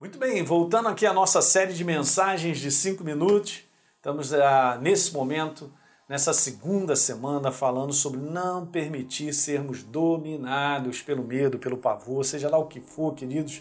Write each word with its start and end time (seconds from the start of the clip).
Muito 0.00 0.16
bem, 0.16 0.44
voltando 0.44 0.88
aqui 0.88 1.04
à 1.04 1.12
nossa 1.12 1.42
série 1.42 1.74
de 1.74 1.82
mensagens 1.82 2.60
de 2.60 2.70
cinco 2.70 3.02
minutos, 3.02 3.64
estamos 3.96 4.32
ah, 4.32 4.78
nesse 4.80 5.12
momento, 5.12 5.72
nessa 6.08 6.32
segunda 6.32 6.94
semana, 6.94 7.50
falando 7.50 7.92
sobre 7.92 8.20
não 8.20 8.64
permitir 8.64 9.34
sermos 9.34 9.82
dominados 9.82 11.02
pelo 11.02 11.24
medo, 11.24 11.58
pelo 11.58 11.76
pavor, 11.76 12.24
seja 12.24 12.48
lá 12.48 12.56
o 12.58 12.66
que 12.66 12.80
for, 12.80 13.12
queridos, 13.12 13.60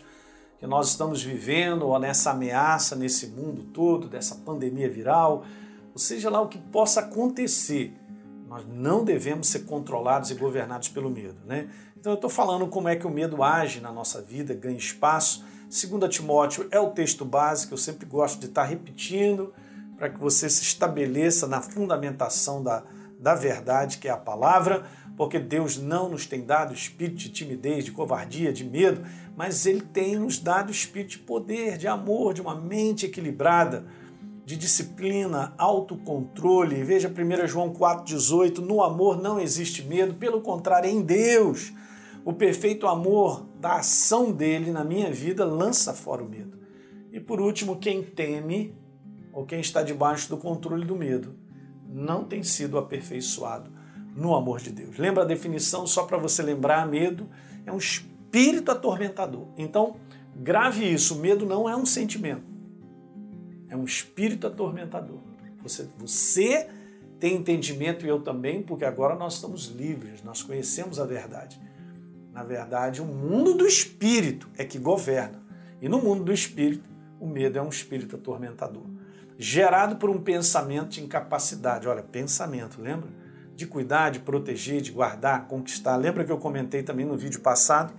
que 0.60 0.68
nós 0.68 0.90
estamos 0.90 1.24
vivendo, 1.24 1.88
ou 1.88 1.98
nessa 1.98 2.30
ameaça 2.30 2.96
nesse 2.96 3.26
mundo 3.26 3.64
todo, 3.74 4.08
dessa 4.08 4.36
pandemia 4.36 4.88
viral, 4.88 5.44
ou 5.92 5.98
seja 5.98 6.30
lá 6.30 6.40
o 6.40 6.48
que 6.48 6.60
possa 6.60 7.00
acontecer, 7.00 7.92
nós 8.48 8.66
não 8.68 9.04
devemos 9.04 9.48
ser 9.48 9.60
controlados 9.60 10.32
e 10.32 10.36
governados 10.36 10.90
pelo 10.90 11.10
medo, 11.10 11.38
né? 11.46 11.70
Então 12.00 12.14
eu 12.14 12.16
estou 12.16 12.30
falando 12.30 12.68
como 12.68 12.88
é 12.88 12.96
que 12.96 13.06
o 13.06 13.10
medo 13.10 13.44
age 13.44 13.82
na 13.82 13.92
nossa 13.92 14.22
vida, 14.22 14.54
ganha 14.54 14.78
espaço 14.78 15.44
2 15.70 16.10
Timóteo 16.10 16.66
é 16.72 16.80
o 16.80 16.92
texto 16.92 17.26
básico, 17.26 17.74
eu 17.74 17.78
sempre 17.78 18.06
gosto 18.06 18.40
de 18.40 18.46
estar 18.46 18.64
repetindo 18.64 19.54
para 19.98 20.10
que 20.10 20.18
você 20.18 20.50
se 20.50 20.64
estabeleça 20.64 21.46
na 21.46 21.62
fundamentação 21.62 22.64
da, 22.64 22.84
da 23.20 23.36
verdade, 23.36 23.98
que 23.98 24.08
é 24.08 24.12
a 24.12 24.18
palavra, 24.18 24.86
porque 25.18 25.38
Deus 25.38 25.78
não 25.78 26.08
nos 26.08 26.26
tem 26.26 26.46
dado 26.46 26.74
espírito 26.74 27.18
de 27.18 27.30
timidez, 27.30 27.84
de 27.84 27.92
covardia, 27.92 28.54
de 28.54 28.64
medo, 28.64 29.04
mas 29.36 29.66
Ele 29.66 29.82
tem 29.82 30.16
nos 30.16 30.40
dado 30.40 30.72
espírito 30.72 31.12
de 31.12 31.20
poder, 31.20 31.78
de 31.78 31.88
amor, 31.88 32.34
de 32.34 32.42
uma 32.42 32.56
mente 32.56 33.06
equilibrada, 33.06 33.86
de 34.48 34.56
disciplina, 34.56 35.54
autocontrole. 35.58 36.82
Veja 36.82 37.10
1 37.10 37.48
João 37.48 37.74
4,18: 37.74 38.60
no 38.60 38.82
amor 38.82 39.22
não 39.22 39.42
existe 39.42 39.84
medo, 39.84 40.14
pelo 40.14 40.40
contrário, 40.40 40.90
em 40.90 41.02
Deus 41.02 41.74
o 42.24 42.32
perfeito 42.32 42.88
amor 42.88 43.46
da 43.60 43.80
ação 43.80 44.32
dele 44.32 44.72
na 44.72 44.86
minha 44.86 45.12
vida 45.12 45.44
lança 45.44 45.94
fora 45.94 46.24
o 46.24 46.30
medo. 46.30 46.58
E 47.12 47.20
por 47.20 47.42
último, 47.42 47.76
quem 47.76 48.02
teme 48.02 48.74
ou 49.34 49.46
quem 49.46 49.60
está 49.60 49.84
debaixo 49.84 50.30
do 50.30 50.38
controle 50.38 50.86
do 50.86 50.96
medo 50.96 51.36
não 51.86 52.24
tem 52.24 52.42
sido 52.42 52.78
aperfeiçoado 52.78 53.70
no 54.16 54.34
amor 54.34 54.62
de 54.62 54.72
Deus. 54.72 54.98
Lembra 54.98 55.24
a 55.24 55.28
definição 55.28 55.86
só 55.86 56.04
para 56.04 56.18
você 56.18 56.42
lembrar? 56.42 56.88
Medo 56.88 57.30
é 57.66 57.72
um 57.72 57.78
espírito 57.78 58.72
atormentador. 58.72 59.48
Então, 59.58 59.98
grave 60.34 60.86
isso: 60.86 61.18
medo 61.18 61.46
não 61.46 61.68
é 61.68 61.76
um 61.76 61.86
sentimento, 61.86 62.57
é 63.70 63.76
um 63.76 63.84
espírito 63.84 64.48
atormentador. 64.48 65.20
Você, 65.62 65.88
você 65.98 66.70
tem 67.20 67.36
entendimento 67.36 68.06
e 68.06 68.10
eu 68.10 68.22
também, 68.22 68.62
porque 68.62 68.86
agora 68.86 69.16
nós 69.16 69.36
estamos 69.36 69.68
livres, 69.68 70.24
nós 70.24 70.42
conhecemos 70.42 71.00
a 71.00 71.06
verdade. 71.06 71.60
Na 72.32 72.44
verdade, 72.44 73.02
o 73.02 73.06
mundo 73.06 73.56
do 73.56 73.66
espírito 73.66 74.48
é 74.58 74.64
que 74.64 74.78
governa. 74.78 75.42
E 75.82 75.90
no 75.90 76.00
mundo 76.00 76.24
do 76.24 76.32
espírito, 76.32 76.84
o 77.20 77.28
medo 77.28 77.58
é 77.58 77.62
um 77.62 77.70
espírito 77.70 78.16
atormentador. 78.16 78.84
Gerado 79.38 79.96
por 79.96 80.10
um 80.10 80.22
pensamento 80.22 80.90
de 80.90 81.04
incapacidade. 81.04 81.88
Olha, 81.88 82.04
pensamento, 82.04 82.82
lembra? 82.82 83.10
De 83.56 83.66
cuidar, 83.66 84.12
de 84.12 84.20
proteger, 84.20 84.82
de 84.82 84.92
guardar, 84.92 85.48
conquistar. 85.48 85.96
Lembra 85.96 86.24
que 86.24 86.32
eu 86.32 86.38
comentei 86.38 86.84
também 86.84 87.06
no 87.06 87.18
vídeo 87.18 87.40
passado 87.40 87.94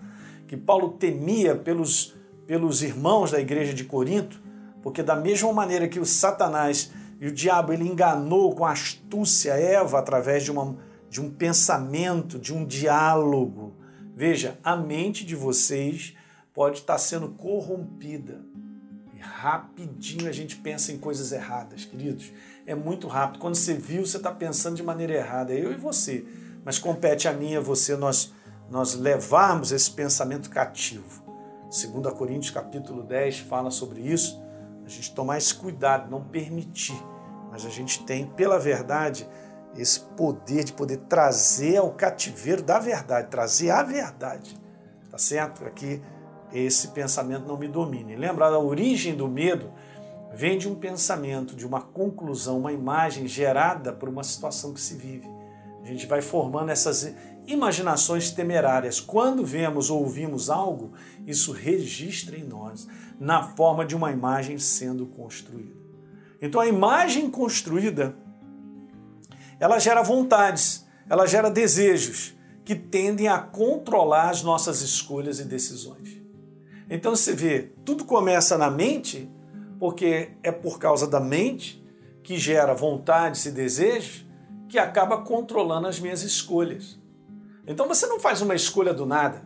que 0.48 0.56
Paulo 0.56 0.92
temia 0.92 1.54
pelos, 1.54 2.16
pelos 2.46 2.82
irmãos 2.82 3.30
da 3.30 3.38
igreja 3.38 3.74
de 3.74 3.84
Corinto, 3.84 4.40
porque 4.82 5.02
da 5.02 5.16
mesma 5.16 5.52
maneira 5.52 5.88
que 5.88 6.00
o 6.00 6.06
Satanás 6.06 6.90
e 7.20 7.26
o 7.26 7.32
diabo 7.32 7.72
ele 7.72 7.88
enganou 7.88 8.54
com 8.54 8.64
astúcia 8.64 9.52
Eva 9.52 9.98
através 9.98 10.44
de, 10.44 10.50
uma, 10.50 10.76
de 11.10 11.20
um 11.20 11.30
pensamento, 11.30 12.38
de 12.38 12.54
um 12.54 12.64
diálogo, 12.64 13.78
Veja, 14.18 14.58
a 14.64 14.74
mente 14.74 15.24
de 15.24 15.36
vocês 15.36 16.16
pode 16.52 16.78
estar 16.78 16.98
sendo 16.98 17.28
corrompida. 17.28 18.40
E 19.14 19.20
rapidinho 19.20 20.28
a 20.28 20.32
gente 20.32 20.56
pensa 20.56 20.90
em 20.90 20.98
coisas 20.98 21.30
erradas, 21.30 21.84
queridos. 21.84 22.32
É 22.66 22.74
muito 22.74 23.06
rápido. 23.06 23.38
Quando 23.38 23.54
você 23.54 23.74
viu, 23.74 24.04
você 24.04 24.16
está 24.16 24.32
pensando 24.32 24.74
de 24.74 24.82
maneira 24.82 25.14
errada. 25.14 25.54
É 25.54 25.64
eu 25.64 25.70
e 25.70 25.76
você. 25.76 26.26
Mas 26.64 26.80
compete 26.80 27.28
a 27.28 27.32
mim 27.32 27.52
e 27.52 27.56
a 27.58 27.60
você 27.60 27.96
nós, 27.96 28.32
nós 28.68 28.96
levarmos 28.96 29.70
esse 29.70 29.88
pensamento 29.88 30.50
cativo. 30.50 31.22
2 31.70 32.12
Coríntios 32.14 32.50
capítulo 32.50 33.04
10 33.04 33.38
fala 33.38 33.70
sobre 33.70 34.00
isso. 34.00 34.42
A 34.88 34.90
gente 34.90 35.14
tomar 35.14 35.36
esse 35.36 35.54
cuidado, 35.54 36.10
não 36.10 36.24
permitir. 36.24 36.98
Mas 37.50 37.66
a 37.66 37.68
gente 37.68 38.02
tem, 38.04 38.24
pela 38.24 38.58
verdade, 38.58 39.28
esse 39.76 40.00
poder 40.00 40.64
de 40.64 40.72
poder 40.72 40.96
trazer 41.10 41.76
ao 41.76 41.90
cativeiro 41.90 42.62
da 42.62 42.78
verdade, 42.78 43.28
trazer 43.28 43.68
a 43.68 43.82
verdade. 43.82 44.58
Tá 45.10 45.18
certo? 45.18 45.62
Aqui 45.66 46.02
esse 46.54 46.88
pensamento 46.88 47.46
não 47.46 47.58
me 47.58 47.68
domine. 47.68 48.16
Lembra, 48.16 48.46
a 48.46 48.58
origem 48.58 49.14
do 49.14 49.28
medo 49.28 49.70
vem 50.32 50.56
de 50.56 50.66
um 50.66 50.74
pensamento, 50.74 51.54
de 51.54 51.66
uma 51.66 51.82
conclusão, 51.82 52.58
uma 52.58 52.72
imagem 52.72 53.26
gerada 53.26 53.92
por 53.92 54.08
uma 54.08 54.24
situação 54.24 54.72
que 54.72 54.80
se 54.80 54.94
vive. 54.94 55.28
A 55.82 55.86
gente 55.86 56.06
vai 56.06 56.22
formando 56.22 56.70
essas 56.70 57.14
imaginações 57.48 58.30
temerárias. 58.30 59.00
Quando 59.00 59.44
vemos 59.44 59.90
ou 59.90 60.00
ouvimos 60.02 60.50
algo, 60.50 60.92
isso 61.26 61.50
registra 61.50 62.36
em 62.36 62.44
nós, 62.44 62.86
na 63.18 63.42
forma 63.42 63.84
de 63.84 63.96
uma 63.96 64.12
imagem 64.12 64.58
sendo 64.58 65.06
construída. 65.06 65.76
Então 66.40 66.60
a 66.60 66.66
imagem 66.66 67.30
construída 67.30 68.14
ela 69.58 69.78
gera 69.78 70.02
vontades, 70.02 70.86
ela 71.08 71.26
gera 71.26 71.50
desejos 71.50 72.36
que 72.64 72.76
tendem 72.76 73.28
a 73.28 73.38
controlar 73.38 74.30
as 74.30 74.42
nossas 74.42 74.82
escolhas 74.82 75.40
e 75.40 75.44
decisões. 75.44 76.20
Então 76.88 77.16
você 77.16 77.32
vê, 77.32 77.72
tudo 77.84 78.04
começa 78.04 78.56
na 78.56 78.70
mente, 78.70 79.28
porque 79.78 80.30
é 80.42 80.52
por 80.52 80.78
causa 80.78 81.06
da 81.06 81.18
mente 81.18 81.84
que 82.22 82.38
gera 82.38 82.74
vontades 82.74 83.46
e 83.46 83.50
desejos 83.50 84.26
que 84.68 84.78
acaba 84.78 85.22
controlando 85.22 85.88
as 85.88 85.98
minhas 85.98 86.22
escolhas. 86.22 86.98
Então 87.68 87.86
você 87.86 88.06
não 88.06 88.18
faz 88.18 88.42
uma 88.42 88.54
escolha 88.54 88.92
do 88.92 89.06
nada. 89.06 89.44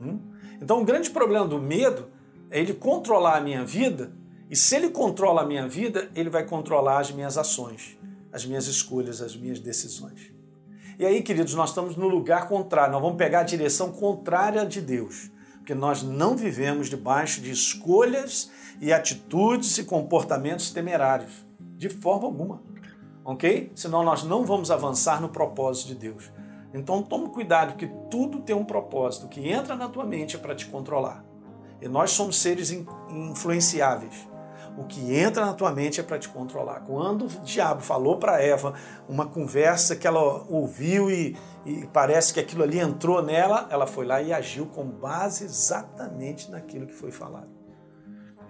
Hum? 0.00 0.20
Então 0.62 0.80
o 0.80 0.84
grande 0.84 1.10
problema 1.10 1.48
do 1.48 1.58
medo 1.58 2.08
é 2.50 2.60
ele 2.60 2.74
controlar 2.74 3.38
a 3.38 3.40
minha 3.40 3.64
vida, 3.64 4.12
e 4.48 4.54
se 4.54 4.76
ele 4.76 4.90
controla 4.90 5.42
a 5.42 5.46
minha 5.46 5.66
vida, 5.66 6.08
ele 6.14 6.30
vai 6.30 6.44
controlar 6.44 7.00
as 7.00 7.10
minhas 7.10 7.36
ações 7.36 7.98
as 8.34 8.44
minhas 8.44 8.66
escolhas, 8.66 9.22
as 9.22 9.36
minhas 9.36 9.60
decisões. 9.60 10.32
E 10.98 11.06
aí, 11.06 11.22
queridos, 11.22 11.54
nós 11.54 11.68
estamos 11.68 11.96
no 11.96 12.08
lugar 12.08 12.48
contrário, 12.48 12.92
nós 12.92 13.00
vamos 13.00 13.16
pegar 13.16 13.40
a 13.40 13.44
direção 13.44 13.92
contrária 13.92 14.66
de 14.66 14.80
Deus, 14.80 15.30
porque 15.58 15.72
nós 15.72 16.02
não 16.02 16.36
vivemos 16.36 16.90
debaixo 16.90 17.40
de 17.40 17.52
escolhas 17.52 18.50
e 18.80 18.92
atitudes 18.92 19.78
e 19.78 19.84
comportamentos 19.84 20.72
temerários, 20.72 21.46
de 21.76 21.88
forma 21.88 22.26
alguma, 22.26 22.60
ok? 23.24 23.70
Senão 23.76 24.02
nós 24.02 24.24
não 24.24 24.44
vamos 24.44 24.68
avançar 24.72 25.22
no 25.22 25.28
propósito 25.28 25.88
de 25.88 25.94
Deus. 25.94 26.32
Então 26.74 27.02
tome 27.02 27.28
cuidado, 27.28 27.76
que 27.76 27.86
tudo 28.10 28.40
tem 28.40 28.54
um 28.54 28.64
propósito, 28.64 29.28
que 29.28 29.48
entra 29.48 29.76
na 29.76 29.88
tua 29.88 30.04
mente 30.04 30.36
é 30.36 30.38
para 30.38 30.54
te 30.54 30.66
controlar. 30.66 31.24
E 31.80 31.88
nós 31.88 32.10
somos 32.10 32.36
seres 32.36 32.70
influenciáveis 33.08 34.28
o 34.76 34.84
que 34.84 35.14
entra 35.16 35.46
na 35.46 35.52
tua 35.52 35.70
mente 35.70 36.00
é 36.00 36.02
para 36.02 36.18
te 36.18 36.28
controlar. 36.28 36.80
Quando 36.80 37.26
o 37.26 37.28
diabo 37.44 37.80
falou 37.80 38.16
para 38.16 38.42
Eva 38.42 38.74
uma 39.08 39.26
conversa 39.26 39.94
que 39.94 40.06
ela 40.06 40.44
ouviu 40.48 41.10
e, 41.10 41.36
e, 41.64 41.86
parece 41.92 42.34
que 42.34 42.40
aquilo 42.40 42.62
ali 42.62 42.78
entrou 42.78 43.22
nela, 43.22 43.68
ela 43.70 43.86
foi 43.86 44.04
lá 44.04 44.20
e 44.20 44.32
agiu 44.32 44.66
com 44.66 44.84
base 44.84 45.44
exatamente 45.44 46.50
naquilo 46.50 46.86
que 46.86 46.94
foi 46.94 47.12
falado. 47.12 47.48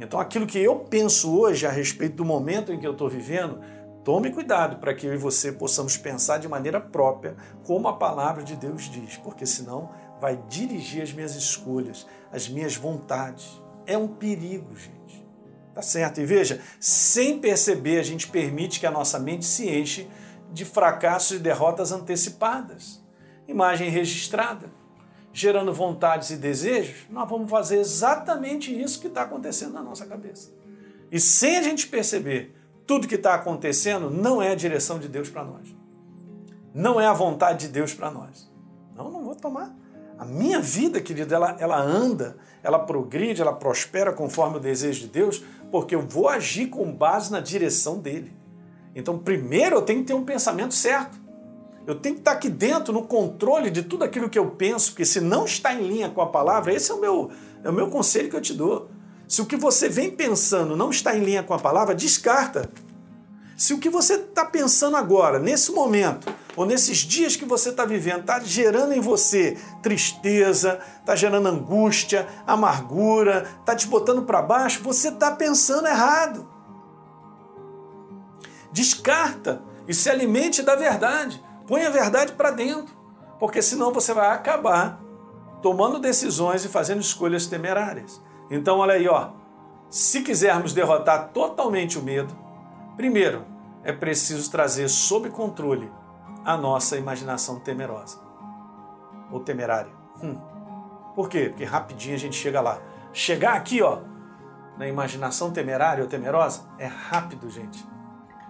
Então, 0.00 0.18
aquilo 0.18 0.46
que 0.46 0.58
eu 0.58 0.76
penso 0.76 1.38
hoje 1.38 1.66
a 1.66 1.70
respeito 1.70 2.16
do 2.16 2.24
momento 2.24 2.72
em 2.72 2.80
que 2.80 2.86
eu 2.86 2.92
estou 2.92 3.08
vivendo, 3.08 3.60
tome 4.04 4.30
cuidado 4.30 4.76
para 4.76 4.94
que 4.94 5.06
eu 5.06 5.14
e 5.14 5.16
você 5.16 5.50
possamos 5.50 5.96
pensar 5.96 6.38
de 6.38 6.46
maneira 6.46 6.78
própria, 6.78 7.34
como 7.64 7.88
a 7.88 7.96
palavra 7.96 8.44
de 8.44 8.54
Deus 8.54 8.82
diz, 8.82 9.16
porque 9.16 9.46
senão 9.46 9.90
vai 10.20 10.36
dirigir 10.48 11.02
as 11.02 11.12
minhas 11.12 11.34
escolhas, 11.34 12.06
as 12.30 12.48
minhas 12.48 12.76
vontades. 12.76 13.60
É 13.86 13.96
um 13.96 14.06
perigo, 14.06 14.76
gente. 14.76 15.24
Tá 15.74 15.82
certo? 15.82 16.20
E 16.20 16.26
veja, 16.26 16.60
sem 16.78 17.40
perceber, 17.40 17.98
a 17.98 18.02
gente 18.02 18.28
permite 18.28 18.78
que 18.78 18.86
a 18.86 18.90
nossa 18.90 19.18
mente 19.18 19.44
se 19.44 19.68
enche 19.68 20.08
de 20.52 20.64
fracassos 20.64 21.38
e 21.38 21.40
derrotas 21.40 21.90
antecipadas. 21.90 23.02
Imagem 23.48 23.90
registrada, 23.90 24.70
gerando 25.32 25.72
vontades 25.72 26.30
e 26.30 26.36
desejos, 26.36 27.06
nós 27.10 27.28
vamos 27.28 27.50
fazer 27.50 27.78
exatamente 27.78 28.78
isso 28.78 29.00
que 29.00 29.08
está 29.08 29.22
acontecendo 29.22 29.72
na 29.72 29.82
nossa 29.82 30.06
cabeça. 30.06 30.52
E 31.10 31.18
sem 31.18 31.56
a 31.56 31.62
gente 31.62 31.88
perceber, 31.88 32.54
tudo 32.86 33.08
que 33.08 33.14
está 33.14 33.34
acontecendo 33.34 34.10
não 34.10 34.42
é 34.42 34.50
a 34.50 34.54
direção 34.54 34.98
de 34.98 35.08
Deus 35.08 35.30
para 35.30 35.44
nós. 35.44 35.74
Não 36.74 37.00
é 37.00 37.06
a 37.06 37.12
vontade 37.12 37.66
de 37.66 37.72
Deus 37.72 37.94
para 37.94 38.10
nós. 38.10 38.50
Não, 38.96 39.10
não 39.10 39.24
vou 39.24 39.34
tomar. 39.34 39.74
A 40.18 40.24
minha 40.24 40.60
vida, 40.60 41.00
querido, 41.00 41.34
ela, 41.34 41.56
ela 41.58 41.80
anda, 41.80 42.36
ela 42.62 42.78
progride, 42.78 43.40
ela 43.40 43.52
prospera 43.52 44.12
conforme 44.12 44.56
o 44.56 44.60
desejo 44.60 45.00
de 45.00 45.08
Deus, 45.08 45.42
porque 45.70 45.94
eu 45.94 46.02
vou 46.02 46.28
agir 46.28 46.68
com 46.68 46.92
base 46.92 47.32
na 47.32 47.40
direção 47.40 47.98
dele. 47.98 48.32
Então, 48.94 49.18
primeiro 49.18 49.76
eu 49.76 49.82
tenho 49.82 50.00
que 50.00 50.06
ter 50.06 50.14
um 50.14 50.24
pensamento 50.24 50.74
certo. 50.74 51.18
Eu 51.86 51.96
tenho 51.96 52.14
que 52.14 52.20
estar 52.20 52.32
aqui 52.32 52.48
dentro, 52.48 52.92
no 52.92 53.02
controle 53.02 53.70
de 53.70 53.82
tudo 53.82 54.04
aquilo 54.04 54.30
que 54.30 54.38
eu 54.38 54.50
penso, 54.52 54.92
porque 54.92 55.04
se 55.04 55.20
não 55.20 55.44
está 55.44 55.74
em 55.74 55.86
linha 55.86 56.08
com 56.08 56.20
a 56.20 56.26
palavra, 56.26 56.72
esse 56.72 56.90
é 56.90 56.94
o 56.94 57.00
meu, 57.00 57.30
é 57.62 57.68
o 57.68 57.72
meu 57.72 57.88
conselho 57.88 58.30
que 58.30 58.36
eu 58.36 58.40
te 58.40 58.54
dou. 58.54 58.88
Se 59.34 59.42
o 59.42 59.46
que 59.46 59.56
você 59.56 59.88
vem 59.88 60.12
pensando 60.12 60.76
não 60.76 60.90
está 60.90 61.16
em 61.16 61.24
linha 61.24 61.42
com 61.42 61.52
a 61.52 61.58
palavra, 61.58 61.92
descarta. 61.92 62.70
Se 63.56 63.74
o 63.74 63.80
que 63.80 63.90
você 63.90 64.14
está 64.14 64.44
pensando 64.44 64.96
agora, 64.96 65.40
nesse 65.40 65.72
momento, 65.72 66.32
ou 66.54 66.64
nesses 66.64 66.98
dias 66.98 67.34
que 67.34 67.44
você 67.44 67.70
está 67.70 67.84
vivendo, 67.84 68.20
está 68.20 68.38
gerando 68.38 68.92
em 68.92 69.00
você 69.00 69.58
tristeza, 69.82 70.78
está 71.00 71.16
gerando 71.16 71.48
angústia, 71.48 72.28
amargura, 72.46 73.44
está 73.58 73.74
te 73.74 73.88
botando 73.88 74.22
para 74.22 74.40
baixo, 74.40 74.84
você 74.84 75.08
está 75.08 75.32
pensando 75.32 75.88
errado. 75.88 76.48
Descarta 78.70 79.62
e 79.88 79.92
se 79.92 80.08
alimente 80.08 80.62
da 80.62 80.76
verdade. 80.76 81.42
Põe 81.66 81.82
a 81.82 81.90
verdade 81.90 82.34
para 82.34 82.52
dentro, 82.52 82.94
porque 83.40 83.60
senão 83.60 83.92
você 83.92 84.14
vai 84.14 84.28
acabar 84.28 85.02
tomando 85.60 85.98
decisões 85.98 86.64
e 86.64 86.68
fazendo 86.68 87.00
escolhas 87.00 87.48
temerárias. 87.48 88.22
Então, 88.50 88.78
olha 88.78 88.94
aí, 88.94 89.08
ó. 89.08 89.30
Se 89.88 90.22
quisermos 90.22 90.72
derrotar 90.72 91.28
totalmente 91.28 91.98
o 91.98 92.02
medo, 92.02 92.34
primeiro 92.96 93.44
é 93.82 93.92
preciso 93.92 94.50
trazer 94.50 94.88
sob 94.88 95.30
controle 95.30 95.90
a 96.44 96.56
nossa 96.56 96.96
imaginação 96.96 97.60
temerosa 97.60 98.18
ou 99.30 99.40
temerária. 99.40 99.92
Hum. 100.22 100.36
Por 101.14 101.28
quê? 101.28 101.48
Porque 101.48 101.64
rapidinho 101.64 102.14
a 102.14 102.18
gente 102.18 102.36
chega 102.36 102.60
lá. 102.60 102.80
Chegar 103.12 103.54
aqui, 103.54 103.82
ó, 103.82 104.00
na 104.76 104.88
imaginação 104.88 105.52
temerária 105.52 106.02
ou 106.02 106.10
temerosa, 106.10 106.62
é 106.78 106.86
rápido, 106.86 107.48
gente. 107.48 107.86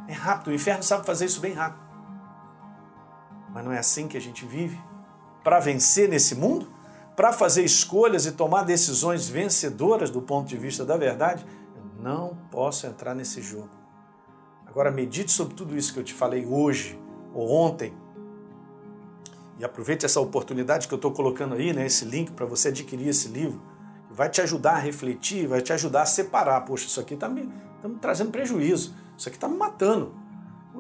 É 0.09 0.13
rápido. 0.13 0.49
O 0.49 0.55
inferno 0.55 0.83
sabe 0.83 1.05
fazer 1.05 1.27
isso 1.27 1.41
bem 1.41 1.53
rápido. 1.53 1.85
Mas 3.51 3.65
não 3.65 3.73
é 3.73 3.79
assim 3.79 4.09
que 4.09 4.17
a 4.17 4.21
gente 4.21 4.45
vive? 4.45 4.81
Para 5.43 5.61
vencer 5.61 6.09
nesse 6.09 6.35
mundo? 6.35 6.69
Para 7.17 7.33
fazer 7.33 7.65
escolhas 7.65 8.27
e 8.27 8.33
tomar 8.33 8.65
decisões 8.65 9.29
vencedoras 9.29 10.11
do 10.11 10.21
ponto 10.21 10.49
de 10.49 10.57
vista 10.57 10.85
da 10.85 10.97
verdade? 10.97 11.47
Não 12.01 12.37
posso 12.51 12.87
entrar 12.87 13.15
nesse 13.15 13.41
jogo. 13.41 13.71
Agora 14.67 14.91
medite 14.91 15.31
sobre 15.31 15.55
tudo 15.55 15.77
isso 15.77 15.93
que 15.93 16.01
eu 16.01 16.05
te 16.05 16.13
falei 16.13 16.45
hoje 16.45 16.99
ou 17.33 17.49
ontem. 17.51 17.95
E 19.57 19.65
aproveite 19.65 20.05
essa 20.05 20.21
oportunidade 20.21 20.89
que 20.89 20.95
eu 20.95 20.97
estou 20.97 21.13
colocando 21.13 21.55
aí, 21.55 21.73
né, 21.73 21.87
esse 21.87 22.05
link 22.05 22.33
para 22.33 22.45
você 22.45 22.69
adquirir 22.69 23.09
esse 23.09 23.29
livro. 23.29 23.63
Vai 24.11 24.29
te 24.29 24.41
ajudar 24.41 24.73
a 24.73 24.79
refletir, 24.79 25.47
vai 25.47 25.63
te 25.63 25.73
ajudar 25.73 26.03
a 26.03 26.07
separar. 26.07 26.61
Poxa, 26.63 26.87
isso 26.87 26.99
aqui 26.99 27.15
está 27.15 27.29
me, 27.29 27.49
tá 27.81 27.89
me 27.89 27.97
trazendo 27.97 28.33
prejuízo, 28.33 28.93
isso 29.17 29.29
aqui 29.29 29.37
está 29.37 29.49
me 29.49 29.57
matando. 29.57 30.13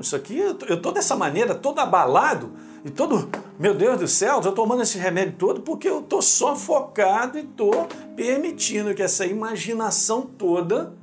Isso 0.00 0.16
aqui, 0.16 0.38
eu 0.38 0.52
estou 0.52 0.92
dessa 0.92 1.14
maneira, 1.14 1.54
todo 1.54 1.78
abalado 1.78 2.52
e 2.84 2.90
todo, 2.90 3.30
meu 3.58 3.74
Deus 3.74 3.98
do 3.98 4.08
céu, 4.08 4.38
estou 4.38 4.52
tomando 4.52 4.82
esse 4.82 4.98
remédio 4.98 5.34
todo 5.38 5.60
porque 5.62 5.88
eu 5.88 6.00
estou 6.00 6.20
só 6.20 6.56
focado 6.56 7.38
e 7.38 7.42
estou 7.42 7.86
permitindo 8.16 8.94
que 8.94 9.02
essa 9.02 9.24
imaginação 9.24 10.22
toda 10.22 10.94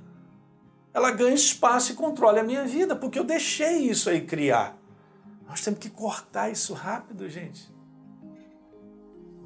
ela 0.94 1.12
ganhe 1.12 1.36
espaço 1.36 1.94
e 1.94 1.96
controle 1.96 2.40
a 2.40 2.44
minha 2.44 2.66
vida, 2.66 2.96
porque 2.96 3.18
eu 3.18 3.24
deixei 3.24 3.90
isso 3.90 4.10
aí 4.10 4.22
criar. 4.22 4.78
Nós 5.48 5.62
temos 5.62 5.80
que 5.80 5.90
cortar 5.90 6.50
isso 6.50 6.74
rápido, 6.74 7.30
gente. 7.30 7.72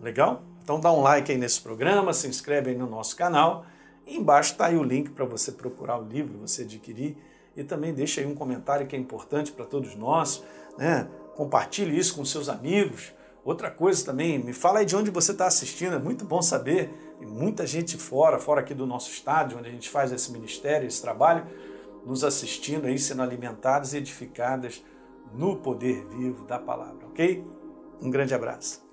Legal? 0.01 0.43
Então 0.63 0.79
dá 0.79 0.91
um 0.91 1.01
like 1.01 1.31
aí 1.31 1.37
nesse 1.37 1.61
programa, 1.61 2.13
se 2.13 2.27
inscreve 2.27 2.71
aí 2.71 2.75
no 2.75 2.87
nosso 2.87 3.15
canal. 3.15 3.65
E 4.05 4.17
embaixo 4.17 4.53
está 4.53 4.67
aí 4.67 4.77
o 4.77 4.83
link 4.83 5.11
para 5.11 5.25
você 5.25 5.51
procurar 5.51 5.99
o 5.99 6.03
livro, 6.03 6.39
você 6.39 6.63
adquirir. 6.63 7.15
E 7.55 7.63
também 7.63 7.93
deixa 7.93 8.21
aí 8.21 8.27
um 8.27 8.35
comentário 8.35 8.85
que 8.85 8.95
é 8.95 8.99
importante 8.99 9.51
para 9.51 9.65
todos 9.65 9.95
nós. 9.95 10.43
Né? 10.77 11.07
Compartilhe 11.35 11.97
isso 11.97 12.15
com 12.15 12.25
seus 12.25 12.49
amigos. 12.49 13.13
Outra 13.43 13.69
coisa 13.69 14.03
também, 14.03 14.39
me 14.39 14.53
fala 14.53 14.79
aí 14.79 14.85
de 14.85 14.95
onde 14.95 15.11
você 15.11 15.31
está 15.31 15.45
assistindo, 15.45 15.95
é 15.95 15.99
muito 15.99 16.25
bom 16.25 16.41
saber. 16.41 16.89
Muita 17.21 17.65
gente 17.65 17.97
fora, 17.97 18.39
fora 18.39 18.61
aqui 18.61 18.73
do 18.73 18.85
nosso 18.85 19.09
estádio, 19.09 19.57
onde 19.57 19.69
a 19.69 19.71
gente 19.71 19.89
faz 19.89 20.11
esse 20.11 20.31
ministério, 20.31 20.87
esse 20.87 21.01
trabalho, 21.01 21.45
nos 22.05 22.23
assistindo 22.23 22.85
aí, 22.85 22.99
sendo 22.99 23.21
alimentadas 23.21 23.93
e 23.93 23.97
edificadas 23.97 24.83
no 25.33 25.55
poder 25.57 26.05
vivo 26.07 26.45
da 26.45 26.59
palavra, 26.59 27.05
ok? 27.07 27.45
Um 28.01 28.09
grande 28.09 28.33
abraço. 28.33 28.84